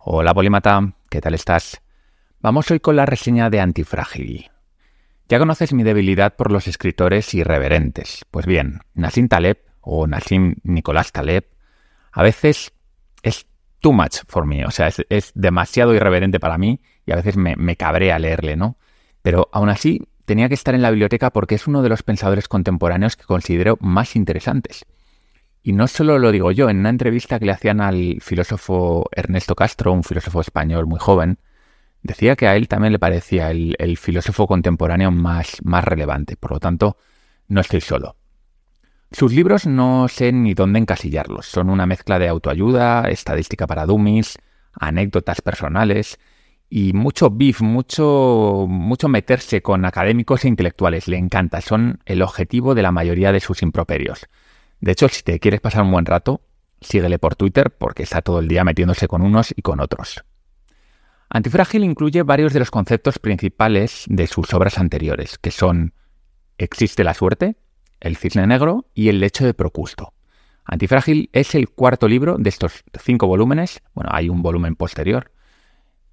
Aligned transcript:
Hola 0.00 0.32
Polímata, 0.32 0.94
¿qué 1.10 1.20
tal 1.20 1.34
estás? 1.34 1.82
Vamos 2.40 2.70
hoy 2.70 2.78
con 2.78 2.94
la 2.94 3.04
reseña 3.04 3.50
de 3.50 3.60
Antifrágil. 3.60 4.48
Ya 5.28 5.40
conoces 5.40 5.72
mi 5.72 5.82
debilidad 5.82 6.36
por 6.36 6.52
los 6.52 6.68
escritores 6.68 7.34
irreverentes. 7.34 8.24
Pues 8.30 8.46
bien, 8.46 8.78
Nassim 8.94 9.26
Taleb 9.26 9.58
o 9.80 10.06
Nassim 10.06 10.54
Nicolás 10.62 11.10
Taleb 11.10 11.46
a 12.12 12.22
veces 12.22 12.72
es 13.24 13.48
too 13.80 13.92
much 13.92 14.18
for 14.28 14.46
me, 14.46 14.64
o 14.64 14.70
sea, 14.70 14.86
es, 14.86 15.32
demasiado 15.34 15.92
irreverente 15.92 16.38
para 16.38 16.58
mí 16.58 16.80
y 17.04 17.10
a 17.10 17.16
veces 17.16 17.36
me, 17.36 17.56
me 17.56 17.74
cabrea 17.74 18.20
leerle, 18.20 18.54
¿no? 18.54 18.78
Pero 19.22 19.48
aún 19.52 19.68
así 19.68 20.06
tenía 20.24 20.48
que 20.48 20.54
estar 20.54 20.76
en 20.76 20.82
la 20.82 20.90
biblioteca 20.90 21.30
porque 21.30 21.56
es 21.56 21.66
uno 21.66 21.82
de 21.82 21.88
los 21.88 22.04
pensadores 22.04 22.46
contemporáneos 22.46 23.16
que 23.16 23.24
considero 23.24 23.76
más 23.80 24.14
interesantes. 24.14 24.86
Y 25.62 25.72
no 25.72 25.86
solo 25.86 26.18
lo 26.18 26.32
digo 26.32 26.50
yo, 26.52 26.70
en 26.70 26.78
una 26.78 26.90
entrevista 26.90 27.38
que 27.38 27.46
le 27.46 27.52
hacían 27.52 27.80
al 27.80 28.18
filósofo 28.20 29.08
Ernesto 29.12 29.54
Castro, 29.54 29.92
un 29.92 30.04
filósofo 30.04 30.40
español 30.40 30.86
muy 30.86 30.98
joven, 31.00 31.38
decía 32.02 32.36
que 32.36 32.46
a 32.46 32.56
él 32.56 32.68
también 32.68 32.92
le 32.92 32.98
parecía 32.98 33.50
el, 33.50 33.98
filósofo 33.98 34.46
contemporáneo 34.46 35.10
más, 35.10 35.58
más 35.62 35.84
relevante. 35.84 36.36
Por 36.36 36.52
lo 36.52 36.60
tanto, 36.60 36.96
no 37.48 37.60
estoy 37.60 37.80
solo. 37.80 38.16
Sus 39.10 39.32
libros 39.32 39.66
no 39.66 40.06
sé 40.08 40.32
ni 40.32 40.54
dónde 40.54 40.78
encasillarlos. 40.78 41.46
Son 41.46 41.70
una 41.70 41.86
mezcla 41.86 42.18
de 42.18 42.28
autoayuda, 42.28 43.08
estadística 43.08 43.66
para 43.66 43.86
dummies, 43.86 44.38
anécdotas 44.72 45.40
personales 45.40 46.18
y 46.70 46.92
mucho 46.92 47.30
beef, 47.30 47.62
mucho, 47.62 48.66
mucho 48.68 49.08
meterse 49.08 49.62
con 49.62 49.84
académicos 49.86 50.44
e 50.44 50.48
intelectuales. 50.48 51.08
Le 51.08 51.16
encanta, 51.16 51.60
son 51.62 52.00
el 52.04 52.22
objetivo 52.22 52.74
de 52.74 52.82
la 52.82 52.92
mayoría 52.92 53.32
de 53.32 53.40
sus 53.40 53.62
improperios. 53.62 54.28
De 54.80 54.92
hecho, 54.92 55.08
si 55.08 55.22
te 55.22 55.38
quieres 55.40 55.60
pasar 55.60 55.82
un 55.82 55.90
buen 55.90 56.06
rato, 56.06 56.40
síguele 56.80 57.18
por 57.18 57.34
Twitter 57.34 57.70
porque 57.76 58.04
está 58.04 58.22
todo 58.22 58.38
el 58.38 58.48
día 58.48 58.64
metiéndose 58.64 59.08
con 59.08 59.22
unos 59.22 59.52
y 59.56 59.62
con 59.62 59.80
otros. 59.80 60.24
Antifrágil 61.30 61.84
incluye 61.84 62.22
varios 62.22 62.52
de 62.52 62.60
los 62.60 62.70
conceptos 62.70 63.18
principales 63.18 64.04
de 64.08 64.26
sus 64.26 64.54
obras 64.54 64.78
anteriores, 64.78 65.38
que 65.38 65.50
son 65.50 65.92
Existe 66.56 67.04
la 67.04 67.14
suerte, 67.14 67.56
El 68.00 68.16
cisne 68.16 68.46
negro 68.46 68.86
y 68.94 69.08
El 69.08 69.20
lecho 69.20 69.44
de 69.44 69.54
Procusto. 69.54 70.14
Antifrágil 70.64 71.30
es 71.32 71.54
el 71.54 71.68
cuarto 71.68 72.08
libro 72.08 72.36
de 72.38 72.48
estos 72.48 72.84
cinco 73.02 73.26
volúmenes, 73.26 73.82
bueno, 73.94 74.10
hay 74.12 74.28
un 74.28 74.42
volumen 74.42 74.74
posterior, 74.74 75.32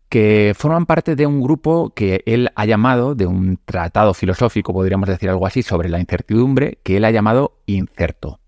que 0.09 0.53
forman 0.55 0.85
parte 0.85 1.15
de 1.15 1.25
un 1.25 1.41
grupo 1.41 1.93
que 1.93 2.23
él 2.25 2.51
ha 2.55 2.65
llamado, 2.65 3.15
de 3.15 3.25
un 3.25 3.59
tratado 3.65 4.13
filosófico, 4.13 4.73
podríamos 4.73 5.09
decir 5.09 5.29
algo 5.29 5.47
así, 5.47 5.63
sobre 5.63 5.89
la 5.89 5.99
incertidumbre, 5.99 6.79
que 6.83 6.97
él 6.97 7.05
ha 7.05 7.11
llamado 7.11 7.59
Incerto. 7.65 8.39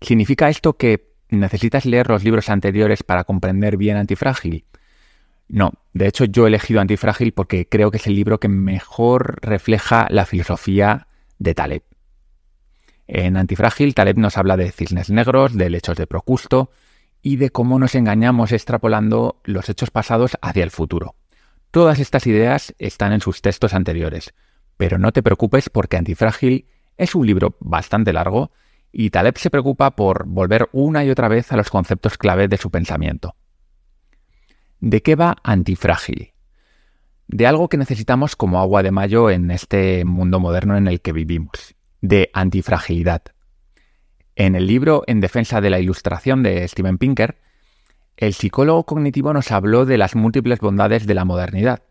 ¿Significa 0.00 0.48
esto 0.48 0.74
que 0.74 1.12
necesitas 1.28 1.84
leer 1.84 2.08
los 2.08 2.24
libros 2.24 2.48
anteriores 2.48 3.02
para 3.02 3.24
comprender 3.24 3.76
bien 3.76 3.96
Antifrágil? 3.96 4.64
No, 5.48 5.72
de 5.92 6.08
hecho 6.08 6.24
yo 6.24 6.44
he 6.44 6.48
elegido 6.48 6.80
Antifrágil 6.80 7.32
porque 7.32 7.68
creo 7.68 7.90
que 7.90 7.98
es 7.98 8.06
el 8.06 8.14
libro 8.14 8.40
que 8.40 8.48
mejor 8.48 9.38
refleja 9.42 10.06
la 10.10 10.26
filosofía 10.26 11.06
de 11.38 11.54
Taleb. 11.54 11.82
En 13.06 13.36
Antifrágil, 13.36 13.94
Taleb 13.94 14.18
nos 14.18 14.36
habla 14.36 14.56
de 14.56 14.72
cisnes 14.72 15.10
negros, 15.10 15.56
de 15.56 15.70
lechos 15.70 15.96
de 15.96 16.08
Procusto 16.08 16.72
y 17.22 17.36
de 17.36 17.50
cómo 17.50 17.78
nos 17.78 17.94
engañamos 17.94 18.52
extrapolando 18.52 19.40
los 19.44 19.68
hechos 19.68 19.90
pasados 19.90 20.36
hacia 20.42 20.64
el 20.64 20.70
futuro. 20.70 21.14
Todas 21.70 22.00
estas 22.00 22.26
ideas 22.26 22.74
están 22.78 23.12
en 23.12 23.20
sus 23.20 23.42
textos 23.42 23.74
anteriores, 23.74 24.34
pero 24.76 24.98
no 24.98 25.12
te 25.12 25.22
preocupes 25.22 25.70
porque 25.70 25.96
Antifrágil 25.96 26.66
es 26.96 27.14
un 27.14 27.26
libro 27.26 27.56
bastante 27.60 28.12
largo 28.12 28.50
y 28.92 29.10
Taleb 29.10 29.36
se 29.38 29.50
preocupa 29.50 29.92
por 29.92 30.26
volver 30.26 30.68
una 30.72 31.04
y 31.04 31.10
otra 31.10 31.28
vez 31.28 31.52
a 31.52 31.56
los 31.56 31.70
conceptos 31.70 32.18
clave 32.18 32.48
de 32.48 32.56
su 32.56 32.70
pensamiento. 32.70 33.36
¿De 34.80 35.02
qué 35.02 35.14
va 35.14 35.36
Antifrágil? 35.42 36.32
De 37.28 37.46
algo 37.46 37.68
que 37.68 37.76
necesitamos 37.76 38.36
como 38.36 38.60
agua 38.60 38.82
de 38.82 38.92
mayo 38.92 39.30
en 39.30 39.50
este 39.50 40.04
mundo 40.04 40.38
moderno 40.38 40.76
en 40.76 40.86
el 40.86 41.00
que 41.00 41.12
vivimos, 41.12 41.74
de 42.00 42.30
antifragilidad. 42.32 43.22
En 44.36 44.54
el 44.54 44.66
libro 44.66 45.02
En 45.06 45.20
defensa 45.20 45.60
de 45.60 45.70
la 45.70 45.80
ilustración 45.80 46.42
de 46.42 46.68
Steven 46.68 46.98
Pinker, 46.98 47.38
el 48.16 48.32
psicólogo 48.32 48.84
cognitivo 48.84 49.32
nos 49.32 49.50
habló 49.50 49.86
de 49.86 49.98
las 49.98 50.14
múltiples 50.14 50.60
bondades 50.60 51.06
de 51.06 51.14
la 51.14 51.24
modernidad, 51.24 51.82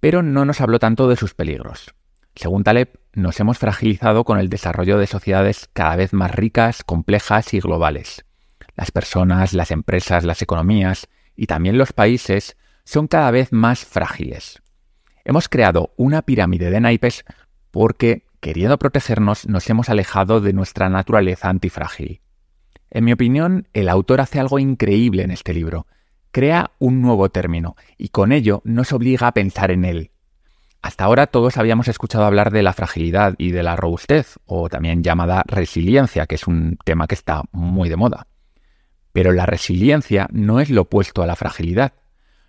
pero 0.00 0.22
no 0.22 0.44
nos 0.44 0.60
habló 0.60 0.78
tanto 0.78 1.08
de 1.08 1.16
sus 1.16 1.34
peligros. 1.34 1.94
Según 2.34 2.62
Taleb, 2.62 3.00
nos 3.18 3.40
hemos 3.40 3.58
fragilizado 3.58 4.24
con 4.24 4.38
el 4.38 4.48
desarrollo 4.48 4.96
de 4.98 5.06
sociedades 5.06 5.68
cada 5.72 5.96
vez 5.96 6.12
más 6.12 6.34
ricas, 6.34 6.84
complejas 6.84 7.52
y 7.52 7.60
globales. 7.60 8.24
Las 8.76 8.90
personas, 8.92 9.54
las 9.54 9.70
empresas, 9.70 10.24
las 10.24 10.40
economías, 10.40 11.08
y 11.34 11.46
también 11.46 11.78
los 11.78 11.92
países 11.92 12.56
son 12.84 13.08
cada 13.08 13.30
vez 13.30 13.52
más 13.52 13.84
frágiles. 13.84 14.62
Hemos 15.24 15.48
creado 15.48 15.92
una 15.96 16.22
pirámide 16.22 16.70
de 16.70 16.80
naipes 16.80 17.24
porque, 17.70 18.24
queriendo 18.40 18.78
protegernos, 18.78 19.46
nos 19.46 19.68
hemos 19.68 19.88
alejado 19.88 20.40
de 20.40 20.52
nuestra 20.52 20.88
naturaleza 20.88 21.48
antifrágil. 21.48 22.20
En 22.90 23.04
mi 23.04 23.12
opinión, 23.12 23.68
el 23.72 23.88
autor 23.88 24.20
hace 24.20 24.40
algo 24.40 24.58
increíble 24.58 25.22
en 25.22 25.30
este 25.30 25.52
libro. 25.52 25.86
Crea 26.30 26.70
un 26.78 27.02
nuevo 27.02 27.28
término 27.30 27.76
y 27.96 28.08
con 28.08 28.32
ello 28.32 28.62
nos 28.64 28.92
obliga 28.92 29.26
a 29.26 29.32
pensar 29.32 29.70
en 29.70 29.84
él. 29.84 30.12
Hasta 30.80 31.04
ahora 31.04 31.26
todos 31.26 31.56
habíamos 31.56 31.88
escuchado 31.88 32.24
hablar 32.24 32.52
de 32.52 32.62
la 32.62 32.72
fragilidad 32.72 33.34
y 33.36 33.50
de 33.50 33.62
la 33.62 33.76
robustez, 33.76 34.38
o 34.46 34.68
también 34.68 35.02
llamada 35.02 35.42
resiliencia, 35.46 36.26
que 36.26 36.36
es 36.36 36.46
un 36.46 36.78
tema 36.84 37.06
que 37.06 37.14
está 37.14 37.42
muy 37.52 37.88
de 37.88 37.96
moda. 37.96 38.26
Pero 39.12 39.32
la 39.32 39.46
resiliencia 39.46 40.28
no 40.30 40.60
es 40.60 40.70
lo 40.70 40.82
opuesto 40.82 41.22
a 41.22 41.26
la 41.26 41.36
fragilidad. 41.36 41.94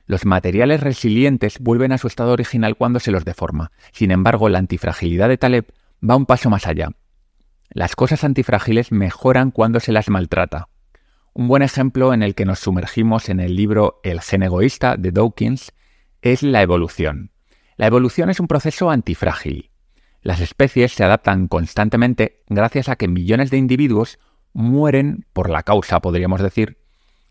Los 0.05 0.25
materiales 0.25 0.81
resilientes 0.81 1.59
vuelven 1.59 1.91
a 1.91 1.97
su 1.97 2.07
estado 2.07 2.31
original 2.31 2.75
cuando 2.75 2.99
se 2.99 3.11
los 3.11 3.25
deforma. 3.25 3.71
Sin 3.91 4.11
embargo, 4.11 4.49
la 4.49 4.59
antifragilidad 4.59 5.29
de 5.29 5.37
Taleb 5.37 5.65
va 6.07 6.15
un 6.15 6.25
paso 6.25 6.49
más 6.49 6.67
allá. 6.67 6.89
Las 7.69 7.95
cosas 7.95 8.23
antifrágiles 8.23 8.91
mejoran 8.91 9.51
cuando 9.51 9.79
se 9.79 9.91
las 9.91 10.09
maltrata. 10.09 10.69
Un 11.33 11.47
buen 11.47 11.61
ejemplo 11.61 12.13
en 12.13 12.23
el 12.23 12.35
que 12.35 12.45
nos 12.45 12.59
sumergimos 12.59 13.29
en 13.29 13.39
el 13.39 13.55
libro 13.55 13.99
El 14.03 14.21
gen 14.21 14.43
egoísta 14.43 14.97
de 14.97 15.11
Dawkins 15.11 15.71
es 16.21 16.43
la 16.43 16.61
evolución. 16.61 17.31
La 17.79 17.87
evolución 17.87 18.29
es 18.29 18.41
un 18.41 18.49
proceso 18.49 18.89
antifrágil. 18.89 19.71
Las 20.21 20.41
especies 20.41 20.91
se 20.91 21.05
adaptan 21.05 21.47
constantemente 21.47 22.43
gracias 22.49 22.89
a 22.89 22.97
que 22.97 23.07
millones 23.07 23.51
de 23.51 23.57
individuos 23.57 24.19
mueren 24.51 25.25
por 25.31 25.49
la 25.49 25.63
causa, 25.63 26.01
podríamos 26.01 26.41
decir. 26.41 26.77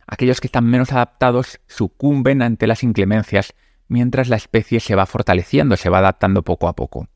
Aquellos 0.07 0.41
que 0.41 0.47
están 0.47 0.65
menos 0.65 0.91
adaptados 0.91 1.61
sucumben 1.67 2.41
ante 2.41 2.67
las 2.67 2.83
inclemencias 2.83 3.53
mientras 3.89 4.31
la 4.31 4.37
especie 4.37 4.81
se 4.81 4.95
va 4.95 5.05
fortaleciendo, 5.05 5.77
se 5.77 5.91
va 5.91 5.99
adaptando 5.99 6.43
poco 6.43 6.69
a 6.69 6.75
poco. 6.75 7.09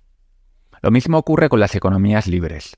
Lo 0.82 0.90
mismo 0.90 1.16
ocurre 1.16 1.48
con 1.48 1.58
las 1.58 1.74
economías 1.74 2.26
libres. 2.26 2.76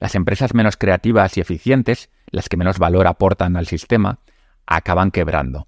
Las 0.00 0.14
empresas 0.16 0.52
menos 0.52 0.76
creativas 0.76 1.38
y 1.38 1.40
eficientes, 1.40 2.10
las 2.26 2.50
que 2.50 2.58
menos 2.58 2.78
valor 2.78 3.06
aportan 3.06 3.56
al 3.56 3.66
sistema, 3.66 4.18
acaban 4.66 5.10
quebrando. 5.10 5.66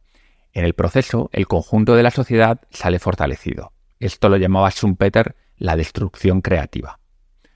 En 0.52 0.66
el 0.66 0.74
proceso, 0.74 1.30
el 1.32 1.46
conjunto 1.46 1.96
de 1.96 2.02
la 2.02 2.10
sociedad 2.10 2.60
sale 2.68 2.98
fortalecido. 2.98 3.72
Esto 4.00 4.28
lo 4.28 4.36
llamaba 4.36 4.70
Schumpeter 4.70 5.36
la 5.56 5.76
destrucción 5.76 6.42
creativa. 6.42 6.98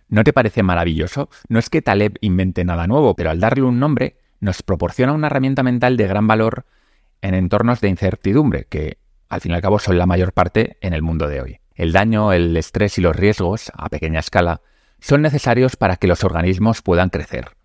¿No 0.08 0.24
te 0.24 0.32
parece 0.32 0.62
maravilloso? 0.62 1.28
No 1.48 1.58
es 1.58 1.70
que 1.70 1.82
Taleb 1.82 2.16
invente 2.20 2.64
nada 2.64 2.86
nuevo, 2.86 3.14
pero 3.14 3.30
al 3.30 3.40
darle 3.40 3.62
un 3.64 3.78
nombre 3.78 4.16
nos 4.40 4.62
proporciona 4.62 5.12
una 5.12 5.28
herramienta 5.28 5.62
mental 5.62 5.96
de 5.96 6.06
gran 6.06 6.26
valor 6.26 6.66
en 7.22 7.34
entornos 7.34 7.80
de 7.80 7.88
incertidumbre, 7.88 8.64
que 8.64 8.98
al 9.28 9.40
fin 9.40 9.52
y 9.52 9.54
al 9.54 9.62
cabo 9.62 9.78
son 9.78 9.98
la 9.98 10.06
mayor 10.06 10.32
parte 10.32 10.78
en 10.80 10.94
el 10.94 11.02
mundo 11.02 11.28
de 11.28 11.40
hoy. 11.40 11.60
El 11.74 11.92
daño, 11.92 12.32
el 12.32 12.56
estrés 12.56 12.98
y 12.98 13.02
los 13.02 13.14
riesgos, 13.14 13.70
a 13.74 13.88
pequeña 13.88 14.20
escala, 14.20 14.62
son 14.98 15.22
necesarios 15.22 15.76
para 15.76 15.96
que 15.96 16.08
los 16.08 16.24
organismos 16.24 16.82
puedan 16.82 17.10
crecer. 17.10 17.56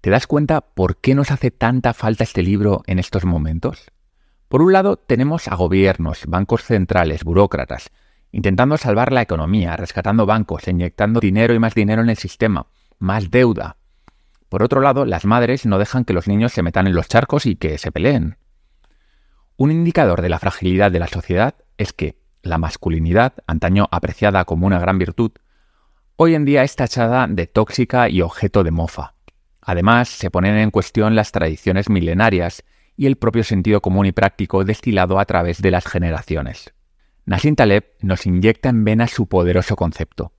¿Te 0.00 0.10
das 0.10 0.26
cuenta 0.26 0.60
por 0.60 0.98
qué 0.98 1.14
nos 1.14 1.30
hace 1.30 1.50
tanta 1.50 1.94
falta 1.94 2.24
este 2.24 2.42
libro 2.42 2.82
en 2.86 2.98
estos 2.98 3.24
momentos? 3.24 3.90
Por 4.48 4.62
un 4.62 4.72
lado, 4.72 4.96
tenemos 4.96 5.48
a 5.48 5.56
gobiernos, 5.56 6.26
bancos 6.26 6.62
centrales, 6.62 7.24
burócratas, 7.24 7.90
intentando 8.30 8.76
salvar 8.76 9.12
la 9.12 9.22
economía, 9.22 9.76
rescatando 9.76 10.26
bancos, 10.26 10.68
inyectando 10.68 11.20
dinero 11.20 11.54
y 11.54 11.58
más 11.58 11.74
dinero 11.74 12.02
en 12.02 12.10
el 12.10 12.16
sistema, 12.16 12.66
más 12.98 13.30
deuda. 13.30 13.76
Por 14.48 14.62
otro 14.62 14.80
lado, 14.80 15.04
las 15.04 15.24
madres 15.24 15.66
no 15.66 15.78
dejan 15.78 16.04
que 16.04 16.12
los 16.12 16.28
niños 16.28 16.52
se 16.52 16.62
metan 16.62 16.86
en 16.86 16.94
los 16.94 17.08
charcos 17.08 17.46
y 17.46 17.56
que 17.56 17.78
se 17.78 17.90
peleen. 17.90 18.36
Un 19.56 19.70
indicador 19.70 20.20
de 20.20 20.28
la 20.28 20.38
fragilidad 20.38 20.90
de 20.90 20.98
la 20.98 21.06
sociedad 21.06 21.54
es 21.78 21.92
que 21.92 22.18
la 22.42 22.58
masculinidad, 22.58 23.34
antaño 23.46 23.88
apreciada 23.90 24.44
como 24.44 24.66
una 24.66 24.78
gran 24.78 24.98
virtud, 24.98 25.32
hoy 26.16 26.34
en 26.34 26.44
día 26.44 26.62
es 26.62 26.76
tachada 26.76 27.26
de 27.28 27.46
tóxica 27.46 28.08
y 28.08 28.20
objeto 28.20 28.64
de 28.64 28.70
mofa. 28.70 29.14
Además, 29.60 30.08
se 30.08 30.30
ponen 30.30 30.56
en 30.56 30.70
cuestión 30.70 31.14
las 31.14 31.32
tradiciones 31.32 31.88
milenarias 31.88 32.64
y 32.96 33.06
el 33.06 33.16
propio 33.16 33.44
sentido 33.44 33.80
común 33.80 34.06
y 34.06 34.12
práctico 34.12 34.64
destilado 34.64 35.18
a 35.18 35.24
través 35.24 35.60
de 35.60 35.70
las 35.70 35.86
generaciones. 35.86 36.72
Nassim 37.26 37.56
Taleb 37.56 37.84
nos 38.00 38.26
inyecta 38.26 38.68
en 38.68 38.84
vena 38.84 39.08
su 39.08 39.26
poderoso 39.26 39.76
concepto. 39.76 40.32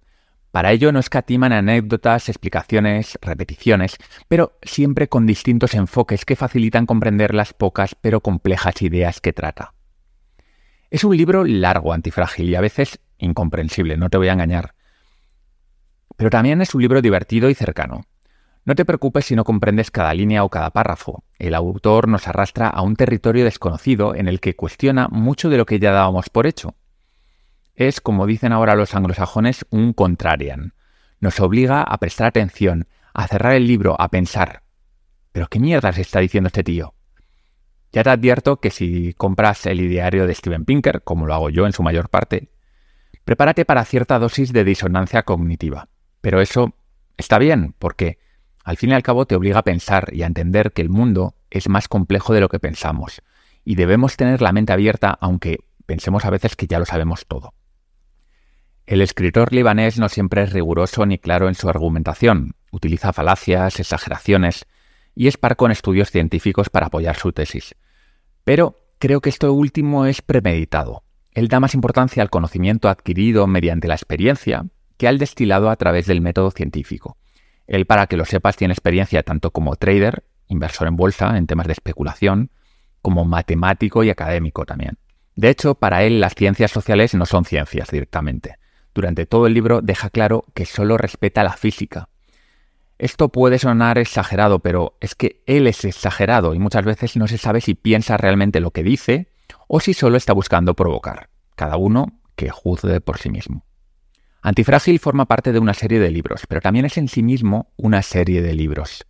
Para 0.51 0.71
ello 0.71 0.91
no 0.91 0.99
escatiman 0.99 1.51
anécdotas, 1.51 2.29
explicaciones, 2.29 3.19
repeticiones, 3.21 3.97
pero 4.29 4.57
siempre 4.61 5.09
con 5.09 5.25
distintos 5.25 5.73
enfoques 5.73 6.23
que 6.23 6.37
facilitan 6.37 6.85
comprender 6.85 7.33
las 7.33 7.53
pocas 7.53 7.95
pero 7.99 8.21
complejas 8.21 8.81
ideas 8.81 9.19
que 9.19 9.33
trata. 9.33 9.73
Es 10.89 11.03
un 11.03 11.17
libro 11.17 11.43
largo, 11.43 11.91
antifrágil 11.91 12.49
y 12.49 12.55
a 12.55 12.61
veces 12.61 12.99
incomprensible, 13.17 13.97
no 13.97 14.09
te 14.09 14.17
voy 14.17 14.29
a 14.29 14.33
engañar. 14.33 14.75
Pero 16.15 16.29
también 16.29 16.61
es 16.61 16.73
un 16.73 16.81
libro 16.81 17.01
divertido 17.01 17.49
y 17.49 17.53
cercano. 17.53 18.05
No 18.65 18.75
te 18.75 18.83
preocupes 18.83 19.25
si 19.25 19.35
no 19.35 19.43
comprendes 19.43 19.91
cada 19.91 20.13
línea 20.13 20.43
o 20.43 20.49
cada 20.49 20.71
párrafo. 20.71 21.23
El 21.39 21.55
autor 21.55 22.07
nos 22.07 22.27
arrastra 22.27 22.67
a 22.67 22.81
un 22.81 22.95
territorio 22.95 23.45
desconocido 23.45 24.15
en 24.15 24.27
el 24.27 24.39
que 24.39 24.55
cuestiona 24.55 25.07
mucho 25.07 25.49
de 25.49 25.57
lo 25.57 25.65
que 25.65 25.79
ya 25.79 25.91
dábamos 25.91 26.29
por 26.29 26.47
hecho 26.47 26.75
es, 27.75 28.01
como 28.01 28.25
dicen 28.25 28.51
ahora 28.51 28.75
los 28.75 28.95
anglosajones, 28.95 29.65
un 29.69 29.93
contrarian. 29.93 30.73
Nos 31.19 31.39
obliga 31.39 31.81
a 31.81 31.97
prestar 31.97 32.27
atención, 32.27 32.87
a 33.13 33.27
cerrar 33.27 33.53
el 33.53 33.67
libro, 33.67 33.99
a 33.99 34.09
pensar. 34.09 34.63
¿Pero 35.31 35.47
qué 35.47 35.59
mierdas 35.59 35.97
está 35.97 36.19
diciendo 36.19 36.47
este 36.47 36.63
tío? 36.63 36.93
Ya 37.91 38.03
te 38.03 38.09
advierto 38.09 38.59
que 38.59 38.71
si 38.71 39.13
compras 39.13 39.65
el 39.65 39.81
ideario 39.81 40.27
de 40.27 40.35
Steven 40.35 40.65
Pinker, 40.65 41.03
como 41.03 41.25
lo 41.25 41.33
hago 41.33 41.49
yo 41.49 41.65
en 41.65 41.73
su 41.73 41.83
mayor 41.83 42.09
parte, 42.09 42.49
prepárate 43.23 43.65
para 43.65 43.85
cierta 43.85 44.19
dosis 44.19 44.53
de 44.53 44.63
disonancia 44.63 45.23
cognitiva. 45.23 45.89
Pero 46.21 46.41
eso 46.41 46.73
está 47.17 47.37
bien, 47.37 47.75
porque 47.77 48.19
al 48.65 48.77
fin 48.77 48.89
y 48.89 48.93
al 48.93 49.03
cabo 49.03 49.25
te 49.25 49.35
obliga 49.35 49.59
a 49.59 49.63
pensar 49.63 50.09
y 50.11 50.23
a 50.23 50.25
entender 50.25 50.73
que 50.73 50.81
el 50.81 50.89
mundo 50.89 51.35
es 51.51 51.69
más 51.69 51.87
complejo 51.87 52.33
de 52.33 52.41
lo 52.41 52.49
que 52.49 52.59
pensamos, 52.59 53.21
y 53.63 53.75
debemos 53.75 54.17
tener 54.17 54.41
la 54.41 54.51
mente 54.51 54.73
abierta 54.73 55.15
aunque 55.21 55.59
pensemos 55.85 56.25
a 56.25 56.31
veces 56.31 56.55
que 56.55 56.65
ya 56.65 56.79
lo 56.79 56.85
sabemos 56.85 57.27
todo. 57.27 57.53
El 58.87 59.01
escritor 59.01 59.53
libanés 59.53 59.99
no 59.99 60.09
siempre 60.09 60.41
es 60.43 60.51
riguroso 60.51 61.05
ni 61.05 61.19
claro 61.19 61.47
en 61.47 61.53
su 61.53 61.69
argumentación, 61.69 62.55
utiliza 62.71 63.13
falacias, 63.13 63.79
exageraciones 63.79 64.65
y 65.13 65.27
es 65.27 65.37
par 65.37 65.55
con 65.55 65.71
estudios 65.71 66.09
científicos 66.09 66.69
para 66.69 66.87
apoyar 66.87 67.15
su 67.15 67.31
tesis. 67.33 67.75
Pero 68.43 68.79
creo 68.97 69.21
que 69.21 69.29
esto 69.29 69.53
último 69.53 70.07
es 70.07 70.23
premeditado. 70.23 71.03
Él 71.31 71.49
da 71.49 71.59
más 71.59 71.75
importancia 71.75 72.23
al 72.23 72.31
conocimiento 72.31 72.89
adquirido 72.89 73.45
mediante 73.45 73.87
la 73.87 73.95
experiencia 73.95 74.65
que 74.97 75.07
al 75.07 75.19
destilado 75.19 75.69
a 75.69 75.75
través 75.75 76.07
del 76.07 76.21
método 76.21 76.49
científico. 76.49 77.17
Él, 77.67 77.85
para 77.85 78.07
que 78.07 78.17
lo 78.17 78.25
sepas, 78.25 78.57
tiene 78.57 78.73
experiencia 78.73 79.23
tanto 79.23 79.51
como 79.51 79.75
trader, 79.75 80.23
inversor 80.47 80.87
en 80.87 80.95
bolsa, 80.95 81.37
en 81.37 81.47
temas 81.47 81.67
de 81.67 81.73
especulación, 81.73 82.51
como 83.01 83.25
matemático 83.25 84.03
y 84.03 84.09
académico 84.09 84.65
también. 84.65 84.97
De 85.35 85.49
hecho, 85.49 85.75
para 85.75 86.03
él 86.03 86.19
las 86.19 86.35
ciencias 86.35 86.71
sociales 86.71 87.13
no 87.13 87.25
son 87.25 87.45
ciencias 87.45 87.89
directamente 87.89 88.57
durante 88.95 89.25
todo 89.25 89.45
el 89.45 89.53
libro 89.53 89.81
deja 89.81 90.09
claro 90.09 90.45
que 90.55 90.65
solo 90.65 90.97
respeta 90.97 91.43
la 91.43 91.57
física. 91.57 92.07
Esto 92.97 93.27
puede 93.27 93.59
sonar 93.59 93.97
exagerado, 93.97 94.59
pero 94.59 94.97
es 95.01 95.15
que 95.15 95.43
él 95.45 95.67
es 95.67 95.83
exagerado 95.83 96.55
y 96.55 96.59
muchas 96.59 96.85
veces 96.85 97.17
no 97.17 97.27
se 97.27 97.37
sabe 97.37 97.59
si 97.59 97.75
piensa 97.75 98.15
realmente 98.15 98.61
lo 98.61 98.71
que 98.71 98.83
dice 98.83 99.27
o 99.67 99.81
si 99.81 99.93
solo 99.93 100.15
está 100.15 100.31
buscando 100.31 100.75
provocar. 100.75 101.29
Cada 101.55 101.75
uno 101.75 102.21
que 102.37 102.49
juzgue 102.49 103.01
por 103.01 103.17
sí 103.19 103.29
mismo. 103.29 103.65
Antifrágil 104.45 104.99
forma 104.99 105.25
parte 105.25 105.51
de 105.51 105.57
una 105.57 105.73
serie 105.73 105.99
de 105.99 106.11
libros, 106.11 106.45
pero 106.47 106.61
también 106.61 106.85
es 106.85 106.99
en 106.99 107.07
sí 107.07 107.23
mismo 107.23 107.73
una 107.77 108.03
serie 108.03 108.43
de 108.43 108.53
libros. 108.53 109.03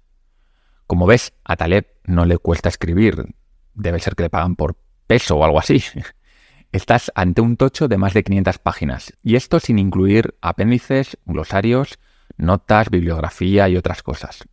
Como 0.88 1.06
ves, 1.06 1.34
a 1.44 1.58
Taleb 1.58 1.88
no 2.06 2.24
le 2.24 2.38
cuesta 2.38 2.70
escribir. 2.70 3.36
Debe 3.74 4.00
ser 4.00 4.16
que 4.16 4.24
le 4.24 4.30
pagan 4.30 4.56
por 4.56 4.78
peso 5.08 5.36
o 5.36 5.44
algo 5.44 5.60
así. 5.60 5.84
Estás 6.72 7.12
ante 7.16 7.42
un 7.42 7.58
tocho 7.58 7.90
de 7.90 7.98
más 7.98 8.14
de 8.14 8.24
500 8.24 8.60
páginas, 8.60 9.12
y 9.24 9.36
esto 9.36 9.60
sin 9.60 9.78
incluir 9.78 10.36
apéndices, 10.40 11.18
glosarios, 11.26 12.00
notas, 12.38 12.90
bibliografía 12.90 13.68
y 13.68 13.76
otras 13.76 14.04
cosas. 14.04 14.46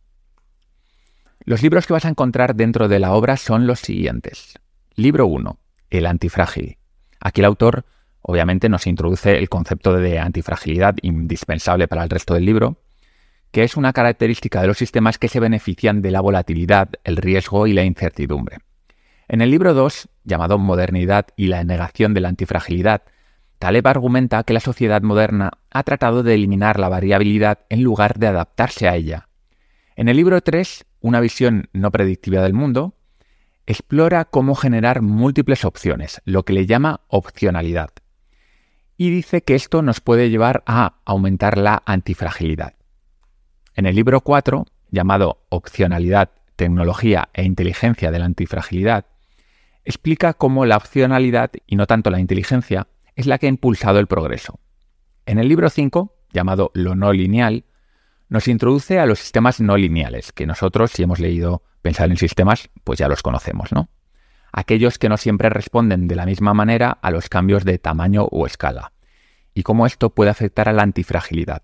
Los 1.45 1.63
libros 1.63 1.87
que 1.87 1.93
vas 1.93 2.03
a 2.03 2.09
encontrar 2.09 2.55
dentro 2.57 2.89
de 2.89 2.99
la 2.99 3.13
obra 3.13 3.37
son 3.37 3.67
los 3.67 3.79
siguientes. 3.79 4.59
Libro 4.95 5.27
1. 5.27 5.57
El 5.91 6.07
antifrágil. 6.07 6.77
Aquí 7.21 7.39
el 7.39 7.45
autor 7.45 7.85
obviamente 8.23 8.69
nos 8.69 8.87
introduce 8.87 9.37
el 9.37 9.49
concepto 9.49 9.93
de 9.93 10.17
antifragilidad 10.17 10.95
indispensable 11.01 11.87
para 11.87 12.03
el 12.03 12.09
resto 12.09 12.33
del 12.33 12.45
libro, 12.45 12.77
que 13.51 13.63
es 13.63 13.77
una 13.77 13.93
característica 13.93 14.61
de 14.61 14.67
los 14.67 14.77
sistemas 14.77 15.19
que 15.19 15.27
se 15.27 15.39
benefician 15.39 16.01
de 16.01 16.09
la 16.09 16.21
volatilidad, 16.21 16.89
el 17.03 17.17
riesgo 17.17 17.67
y 17.67 17.73
la 17.73 17.83
incertidumbre. 17.83 18.57
En 19.27 19.41
el 19.41 19.51
libro 19.51 19.73
2, 19.73 20.09
llamado 20.23 20.57
Modernidad 20.57 21.27
y 21.35 21.47
la 21.47 21.63
negación 21.63 22.13
de 22.13 22.21
la 22.21 22.29
antifragilidad, 22.29 23.03
Taleb 23.59 23.87
argumenta 23.87 24.43
que 24.43 24.53
la 24.53 24.59
sociedad 24.59 25.01
moderna 25.01 25.51
ha 25.69 25.83
tratado 25.83 26.23
de 26.23 26.33
eliminar 26.33 26.79
la 26.79 26.89
variabilidad 26.89 27.59
en 27.69 27.83
lugar 27.83 28.17
de 28.19 28.27
adaptarse 28.27 28.89
a 28.89 28.95
ella. 28.95 29.29
En 29.95 30.09
el 30.09 30.17
libro 30.17 30.41
3, 30.41 30.85
Una 30.99 31.19
visión 31.19 31.69
no 31.73 31.91
predictiva 31.91 32.41
del 32.41 32.53
mundo, 32.53 32.95
explora 33.65 34.25
cómo 34.25 34.55
generar 34.55 35.01
múltiples 35.01 35.63
opciones, 35.63 36.21
lo 36.25 36.43
que 36.43 36.53
le 36.53 36.65
llama 36.65 37.01
opcionalidad. 37.07 37.91
Y 38.97 39.09
dice 39.09 39.41
que 39.41 39.55
esto 39.55 39.81
nos 39.81 40.01
puede 40.01 40.29
llevar 40.29 40.63
a 40.65 40.95
aumentar 41.05 41.57
la 41.57 41.81
antifragilidad. 41.85 42.75
En 43.75 43.85
el 43.85 43.95
libro 43.95 44.21
4, 44.21 44.65
llamado 44.91 45.45
Opcionalidad, 45.49 46.31
Tecnología 46.55 47.29
e 47.33 47.43
Inteligencia 47.43 48.11
de 48.11 48.19
la 48.19 48.25
Antifragilidad, 48.25 49.05
explica 49.83 50.33
cómo 50.33 50.65
la 50.65 50.77
opcionalidad 50.77 51.51
y 51.65 51.75
no 51.75 51.87
tanto 51.87 52.11
la 52.11 52.19
inteligencia 52.19 52.87
es 53.15 53.25
la 53.25 53.37
que 53.37 53.47
ha 53.47 53.49
impulsado 53.49 53.99
el 53.99 54.07
progreso. 54.07 54.59
En 55.25 55.39
el 55.39 55.49
libro 55.49 55.69
5, 55.69 56.15
llamado 56.31 56.71
Lo 56.73 56.95
no 56.95 57.11
lineal, 57.13 57.65
nos 58.29 58.47
introduce 58.47 58.99
a 58.99 59.05
los 59.05 59.19
sistemas 59.19 59.59
no 59.59 59.77
lineales, 59.77 60.31
que 60.31 60.45
nosotros, 60.45 60.91
si 60.91 61.03
hemos 61.03 61.19
leído 61.19 61.63
Pensar 61.83 62.09
en 62.09 62.15
sistemas, 62.15 62.69
pues 62.85 62.97
ya 62.97 63.09
los 63.09 63.21
conocemos, 63.21 63.73
¿no? 63.73 63.89
Aquellos 64.55 64.99
que 64.99 65.09
no 65.09 65.17
siempre 65.17 65.49
responden 65.49 66.07
de 66.07 66.15
la 66.15 66.27
misma 66.27 66.53
manera 66.53 66.91
a 67.01 67.09
los 67.09 67.27
cambios 67.27 67.65
de 67.65 67.79
tamaño 67.79 68.25
o 68.25 68.45
escala, 68.45 68.93
y 69.55 69.63
cómo 69.63 69.87
esto 69.87 70.11
puede 70.11 70.29
afectar 70.29 70.69
a 70.69 70.73
la 70.73 70.83
antifragilidad. 70.83 71.63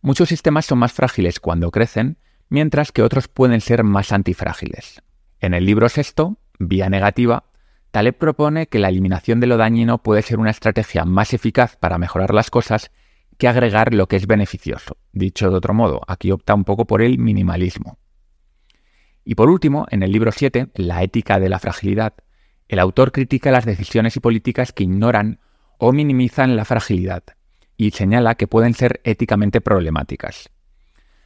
Muchos 0.00 0.28
sistemas 0.28 0.66
son 0.66 0.78
más 0.78 0.92
frágiles 0.92 1.40
cuando 1.40 1.72
crecen, 1.72 2.16
mientras 2.48 2.92
que 2.92 3.02
otros 3.02 3.26
pueden 3.26 3.60
ser 3.60 3.82
más 3.82 4.12
antifrágiles. 4.12 5.02
En 5.40 5.52
el 5.52 5.66
libro 5.66 5.88
sexto, 5.88 6.38
vía 6.58 6.88
negativa, 6.88 7.44
Taleb 7.90 8.16
propone 8.16 8.68
que 8.68 8.78
la 8.78 8.88
eliminación 8.88 9.40
de 9.40 9.48
lo 9.48 9.56
dañino 9.56 9.98
puede 9.98 10.22
ser 10.22 10.38
una 10.38 10.50
estrategia 10.50 11.04
más 11.04 11.34
eficaz 11.34 11.76
para 11.76 11.98
mejorar 11.98 12.32
las 12.32 12.50
cosas 12.50 12.92
que 13.36 13.48
agregar 13.48 13.94
lo 13.94 14.06
que 14.06 14.16
es 14.16 14.26
beneficioso. 14.26 14.96
Dicho 15.12 15.50
de 15.50 15.56
otro 15.56 15.74
modo, 15.74 16.02
aquí 16.06 16.30
opta 16.30 16.54
un 16.54 16.64
poco 16.64 16.86
por 16.86 17.02
el 17.02 17.18
minimalismo. 17.18 17.98
Y 19.24 19.34
por 19.34 19.50
último, 19.50 19.86
en 19.90 20.02
el 20.02 20.12
libro 20.12 20.32
7, 20.32 20.68
La 20.74 21.02
ética 21.02 21.38
de 21.38 21.48
la 21.48 21.58
fragilidad, 21.58 22.14
el 22.68 22.78
autor 22.78 23.12
critica 23.12 23.50
las 23.50 23.64
decisiones 23.64 24.16
y 24.16 24.20
políticas 24.20 24.72
que 24.72 24.84
ignoran 24.84 25.40
o 25.78 25.92
minimizan 25.92 26.56
la 26.56 26.64
fragilidad 26.64 27.24
y 27.76 27.90
señala 27.92 28.34
que 28.34 28.46
pueden 28.46 28.74
ser 28.74 29.00
éticamente 29.04 29.60
problemáticas. 29.60 30.50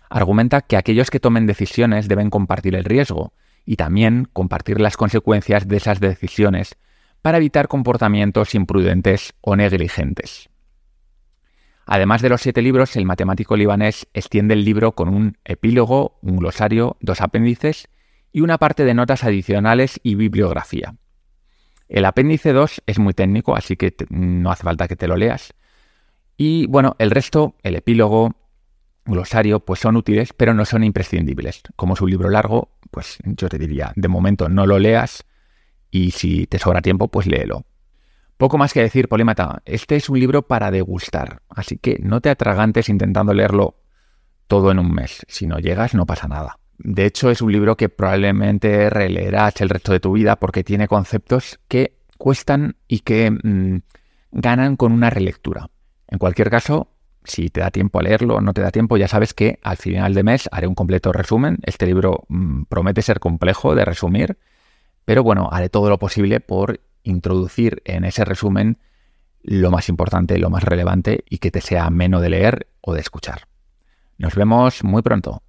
Argumenta 0.08 0.60
que 0.60 0.76
aquellos 0.76 1.10
que 1.10 1.20
tomen 1.20 1.46
decisiones 1.46 2.08
deben 2.08 2.30
compartir 2.30 2.76
el 2.76 2.84
riesgo 2.84 3.32
y 3.66 3.76
también 3.76 4.28
compartir 4.32 4.80
las 4.80 4.96
consecuencias 4.96 5.66
de 5.66 5.76
esas 5.76 6.00
decisiones 6.00 6.76
para 7.22 7.38
evitar 7.38 7.68
comportamientos 7.68 8.54
imprudentes 8.54 9.34
o 9.40 9.56
negligentes. 9.56 10.48
Además 11.86 12.22
de 12.22 12.28
los 12.28 12.40
siete 12.40 12.62
libros, 12.62 12.96
el 12.96 13.04
matemático 13.04 13.56
libanés 13.56 14.06
extiende 14.14 14.54
el 14.54 14.64
libro 14.64 14.92
con 14.92 15.08
un 15.08 15.38
epílogo, 15.44 16.18
un 16.22 16.36
glosario, 16.36 16.96
dos 17.00 17.20
apéndices 17.20 17.88
y 18.32 18.40
una 18.40 18.58
parte 18.58 18.84
de 18.84 18.94
notas 18.94 19.24
adicionales 19.24 20.00
y 20.02 20.14
bibliografía. 20.14 20.96
El 21.88 22.06
apéndice 22.06 22.52
2 22.52 22.82
es 22.86 22.98
muy 22.98 23.14
técnico, 23.14 23.54
así 23.54 23.76
que 23.76 23.94
no 24.08 24.50
hace 24.50 24.64
falta 24.64 24.88
que 24.88 24.96
te 24.96 25.06
lo 25.06 25.16
leas. 25.16 25.52
Y 26.36 26.66
bueno, 26.66 26.96
el 26.98 27.10
resto, 27.10 27.54
el 27.62 27.76
epílogo, 27.76 28.34
glosario, 29.04 29.60
pues 29.60 29.80
son 29.80 29.96
útiles, 29.96 30.32
pero 30.32 30.54
no 30.54 30.64
son 30.64 30.82
imprescindibles. 30.82 31.62
Como 31.76 31.94
es 31.94 32.00
un 32.00 32.10
libro 32.10 32.30
largo, 32.30 32.70
pues 32.90 33.18
yo 33.24 33.48
te 33.48 33.58
diría, 33.58 33.92
de 33.94 34.08
momento 34.08 34.48
no 34.48 34.66
lo 34.66 34.78
leas 34.78 35.24
y 35.90 36.10
si 36.10 36.46
te 36.46 36.58
sobra 36.58 36.82
tiempo, 36.82 37.08
pues 37.08 37.26
léelo. 37.26 37.64
Poco 38.36 38.58
más 38.58 38.72
que 38.72 38.80
decir, 38.80 39.08
Polímata, 39.08 39.62
este 39.64 39.96
es 39.96 40.08
un 40.08 40.18
libro 40.18 40.42
para 40.42 40.70
degustar, 40.70 41.42
así 41.48 41.78
que 41.78 41.98
no 42.00 42.20
te 42.20 42.30
atragantes 42.30 42.88
intentando 42.88 43.32
leerlo 43.32 43.76
todo 44.48 44.70
en 44.70 44.78
un 44.78 44.92
mes. 44.92 45.24
Si 45.28 45.46
no 45.46 45.58
llegas, 45.58 45.94
no 45.94 46.04
pasa 46.04 46.26
nada. 46.28 46.58
De 46.78 47.06
hecho, 47.06 47.30
es 47.30 47.40
un 47.40 47.52
libro 47.52 47.76
que 47.76 47.88
probablemente 47.88 48.90
releerás 48.90 49.60
el 49.60 49.68
resto 49.68 49.92
de 49.92 50.00
tu 50.00 50.12
vida 50.12 50.36
porque 50.36 50.64
tiene 50.64 50.88
conceptos 50.88 51.60
que 51.68 51.98
cuestan 52.18 52.76
y 52.88 53.00
que 53.00 53.30
mm, 53.30 53.82
ganan 54.32 54.76
con 54.76 54.92
una 54.92 55.10
relectura. 55.10 55.70
En 56.08 56.18
cualquier 56.18 56.50
caso, 56.50 56.88
si 57.22 57.48
te 57.48 57.60
da 57.60 57.70
tiempo 57.70 58.00
a 58.00 58.02
leerlo 58.02 58.36
o 58.36 58.40
no 58.40 58.52
te 58.52 58.60
da 58.62 58.70
tiempo, 58.70 58.96
ya 58.96 59.08
sabes 59.08 59.32
que 59.32 59.58
al 59.62 59.76
final 59.76 60.14
de 60.14 60.24
mes 60.24 60.48
haré 60.52 60.66
un 60.66 60.74
completo 60.74 61.12
resumen. 61.12 61.58
Este 61.62 61.86
libro 61.86 62.24
mm, 62.28 62.64
promete 62.64 63.02
ser 63.02 63.20
complejo 63.20 63.74
de 63.74 63.84
resumir, 63.84 64.38
pero 65.04 65.22
bueno, 65.22 65.48
haré 65.52 65.68
todo 65.68 65.88
lo 65.88 65.98
posible 65.98 66.40
por 66.40 66.80
introducir 67.04 67.82
en 67.84 68.04
ese 68.04 68.24
resumen 68.24 68.78
lo 69.42 69.70
más 69.70 69.88
importante, 69.88 70.38
lo 70.38 70.50
más 70.50 70.64
relevante 70.64 71.24
y 71.28 71.38
que 71.38 71.50
te 71.50 71.60
sea 71.60 71.86
ameno 71.86 72.20
de 72.20 72.30
leer 72.30 72.66
o 72.80 72.94
de 72.94 73.00
escuchar. 73.00 73.46
Nos 74.18 74.34
vemos 74.34 74.82
muy 74.82 75.02
pronto. 75.02 75.42